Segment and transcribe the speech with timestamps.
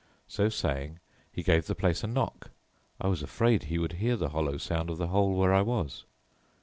[0.27, 0.97] So saying
[1.31, 2.49] he gave the place a knock.
[2.99, 5.61] I was afraid that he would hear the hollow sound of the hole where I
[5.61, 6.05] was.